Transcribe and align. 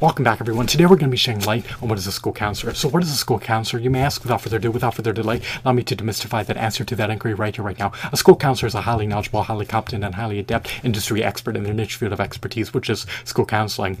Welcome 0.00 0.22
back, 0.22 0.40
everyone. 0.40 0.68
Today 0.68 0.84
we're 0.84 0.90
going 0.90 1.10
to 1.10 1.14
be 1.14 1.16
shedding 1.16 1.44
light 1.44 1.64
on 1.82 1.88
what 1.88 1.98
is 1.98 2.06
a 2.06 2.12
school 2.12 2.32
counselor. 2.32 2.72
So, 2.72 2.88
what 2.88 3.02
is 3.02 3.10
a 3.10 3.16
school 3.16 3.40
counselor? 3.40 3.82
You 3.82 3.90
may 3.90 4.00
ask 4.00 4.22
without 4.22 4.40
further 4.40 4.58
ado, 4.58 4.70
without 4.70 4.94
further 4.94 5.12
delay, 5.12 5.40
allow 5.64 5.72
me 5.72 5.82
to 5.82 5.96
demystify 5.96 6.46
that 6.46 6.56
answer 6.56 6.84
to 6.84 6.94
that 6.94 7.10
inquiry 7.10 7.34
right 7.34 7.52
here, 7.52 7.64
right 7.64 7.80
now. 7.80 7.90
A 8.12 8.16
school 8.16 8.36
counselor 8.36 8.68
is 8.68 8.76
a 8.76 8.82
highly 8.82 9.08
knowledgeable, 9.08 9.42
highly 9.42 9.66
competent, 9.66 10.04
and 10.04 10.14
highly 10.14 10.38
adept 10.38 10.84
industry 10.84 11.24
expert 11.24 11.56
in 11.56 11.64
their 11.64 11.74
niche 11.74 11.96
field 11.96 12.12
of 12.12 12.20
expertise, 12.20 12.72
which 12.72 12.88
is 12.88 13.06
school 13.24 13.44
counseling. 13.44 13.98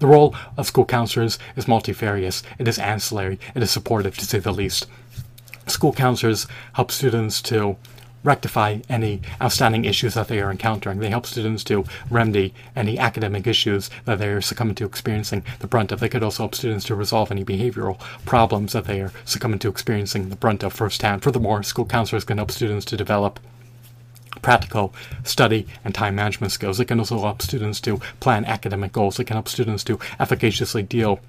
The 0.00 0.06
role 0.06 0.36
of 0.58 0.66
school 0.66 0.84
counselors 0.84 1.38
is 1.56 1.66
multifarious, 1.66 2.42
it 2.58 2.68
is 2.68 2.78
ancillary, 2.78 3.40
it 3.54 3.62
is 3.62 3.70
supportive, 3.70 4.18
to 4.18 4.26
say 4.26 4.40
the 4.40 4.52
least. 4.52 4.86
School 5.66 5.94
counselors 5.94 6.46
help 6.74 6.90
students 6.90 7.40
to 7.42 7.78
rectify 8.28 8.78
any 8.90 9.22
outstanding 9.40 9.86
issues 9.86 10.12
that 10.12 10.28
they 10.28 10.38
are 10.38 10.50
encountering. 10.50 10.98
They 10.98 11.08
help 11.08 11.24
students 11.24 11.64
to 11.64 11.86
remedy 12.10 12.52
any 12.76 12.98
academic 12.98 13.46
issues 13.46 13.88
that 14.04 14.18
they 14.18 14.28
are 14.28 14.42
succumbing 14.42 14.74
to 14.76 14.84
experiencing 14.84 15.44
the 15.60 15.66
brunt 15.66 15.90
of. 15.90 16.00
They 16.00 16.10
could 16.10 16.22
also 16.22 16.42
help 16.42 16.54
students 16.54 16.84
to 16.84 16.94
resolve 16.94 17.32
any 17.32 17.42
behavioral 17.42 17.98
problems 18.26 18.74
that 18.74 18.84
they 18.84 19.00
are 19.00 19.12
succumbing 19.24 19.60
to 19.60 19.68
experiencing 19.68 20.28
the 20.28 20.36
brunt 20.36 20.62
of 20.62 20.74
firsthand. 20.74 21.22
Furthermore, 21.22 21.62
school 21.62 21.86
counselors 21.86 22.24
can 22.24 22.36
help 22.36 22.50
students 22.50 22.84
to 22.86 22.98
develop 22.98 23.40
practical 24.42 24.94
study 25.24 25.66
and 25.82 25.94
time 25.94 26.14
management 26.14 26.52
skills. 26.52 26.78
It 26.78 26.84
can 26.84 26.98
also 26.98 27.18
help 27.20 27.40
students 27.40 27.80
to 27.80 27.98
plan 28.20 28.44
academic 28.44 28.92
goals. 28.92 29.18
It 29.18 29.24
can 29.24 29.36
help 29.36 29.48
students 29.48 29.82
to 29.84 29.98
efficaciously 30.20 30.82
deal 30.82 31.20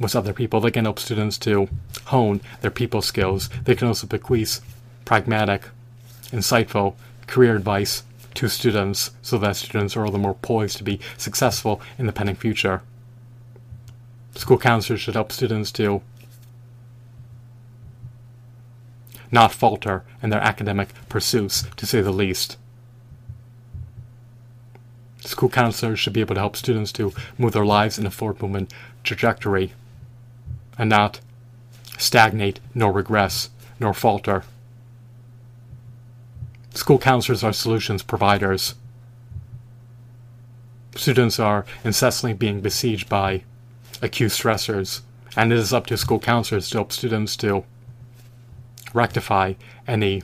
with 0.00 0.16
other 0.16 0.32
people. 0.32 0.60
They 0.60 0.72
can 0.72 0.84
help 0.84 0.98
students 0.98 1.38
to 1.38 1.68
hone 2.06 2.40
their 2.60 2.72
people 2.72 3.02
skills. 3.02 3.48
They 3.64 3.76
can 3.76 3.86
also 3.86 4.08
bequeath 4.08 4.60
pragmatic 5.04 5.62
insightful 6.32 6.94
career 7.26 7.56
advice 7.56 8.02
to 8.34 8.48
students 8.48 9.10
so 9.22 9.38
that 9.38 9.56
students 9.56 9.96
are 9.96 10.04
all 10.04 10.12
the 10.12 10.18
more 10.18 10.34
poised 10.34 10.76
to 10.78 10.84
be 10.84 11.00
successful 11.16 11.80
in 11.98 12.06
the 12.06 12.12
pending 12.12 12.36
future. 12.36 12.82
School 14.34 14.58
counselors 14.58 15.00
should 15.00 15.14
help 15.14 15.32
students 15.32 15.72
to 15.72 16.02
not 19.32 19.52
falter 19.52 20.04
in 20.22 20.30
their 20.30 20.40
academic 20.40 20.88
pursuits, 21.08 21.64
to 21.76 21.86
say 21.86 22.00
the 22.00 22.12
least. 22.12 22.56
School 25.20 25.48
counselors 25.48 26.00
should 26.00 26.12
be 26.12 26.20
able 26.20 26.34
to 26.34 26.40
help 26.40 26.56
students 26.56 26.92
to 26.92 27.12
move 27.38 27.52
their 27.52 27.64
lives 27.64 27.98
in 27.98 28.06
a 28.06 28.10
forward 28.10 28.40
movement 28.40 28.72
trajectory 29.04 29.72
and 30.78 30.88
not 30.88 31.20
stagnate, 31.98 32.58
nor 32.74 32.90
regress, 32.90 33.50
nor 33.78 33.92
falter. 33.92 34.44
School 36.74 36.98
counselors 36.98 37.42
are 37.42 37.52
solutions 37.52 38.02
providers. 38.02 38.74
Students 40.94 41.38
are 41.38 41.64
incessantly 41.84 42.34
being 42.34 42.60
besieged 42.60 43.08
by 43.08 43.42
acute 44.02 44.32
stressors, 44.32 45.00
and 45.36 45.52
it 45.52 45.58
is 45.58 45.72
up 45.72 45.86
to 45.86 45.96
school 45.96 46.20
counselors 46.20 46.70
to 46.70 46.78
help 46.78 46.92
students 46.92 47.36
to 47.36 47.64
rectify 48.92 49.54
any 49.86 50.22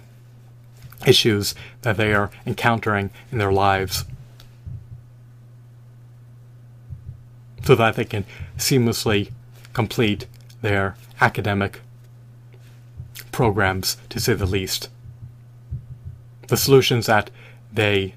issues 1.07 1.55
that 1.83 1.97
they 1.97 2.15
are 2.15 2.31
encountering 2.47 3.11
in 3.31 3.39
their 3.39 3.53
lives 3.53 4.05
so 7.65 7.75
that 7.75 7.97
they 7.97 8.05
can 8.05 8.25
seamlessly 8.57 9.33
complete 9.73 10.27
their 10.63 10.97
academic 11.21 11.81
programs, 13.33 13.97
to 14.09 14.21
say 14.21 14.35
the 14.35 14.47
least 14.47 14.89
the 16.49 16.57
solutions 16.57 17.07
that 17.07 17.31
they 17.73 18.15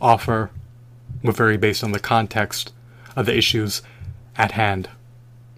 offer 0.00 0.50
will 1.22 1.32
vary 1.32 1.56
based 1.56 1.82
on 1.82 1.92
the 1.92 1.98
context 1.98 2.72
of 3.14 3.26
the 3.26 3.36
issues 3.36 3.82
at 4.36 4.52
hand. 4.52 4.88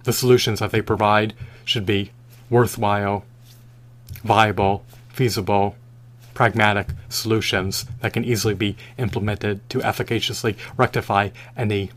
The 0.05 0.13
solutions 0.13 0.61
that 0.61 0.71
they 0.71 0.81
provide 0.81 1.35
should 1.65 1.85
be 1.85 2.13
worthwhile, 2.49 3.25
viable, 4.25 4.85
feasible, 5.13 5.77
pragmatic 6.35 6.89
solutions 7.08 7.85
that 8.01 8.13
can 8.13 8.25
easily 8.25 8.55
be 8.55 8.77
implemented 8.97 9.69
to 9.69 9.81
efficaciously 9.81 10.57
rectify 10.77 11.31
any 11.57 11.91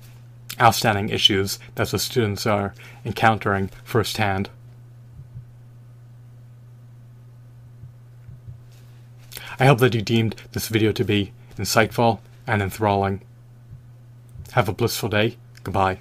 outstanding 0.59 1.09
issues 1.09 1.59
that 1.75 1.89
the 1.89 1.99
students 1.99 2.45
are 2.45 2.73
encountering 3.05 3.69
firsthand. 3.83 4.49
I 9.61 9.67
hope 9.67 9.77
that 9.77 9.93
you 9.93 10.01
deemed 10.01 10.33
this 10.53 10.69
video 10.69 10.91
to 10.91 11.03
be 11.03 11.33
insightful 11.55 12.17
and 12.47 12.63
enthralling. 12.63 13.21
Have 14.53 14.67
a 14.67 14.73
blissful 14.73 15.07
day. 15.07 15.37
Goodbye. 15.61 15.99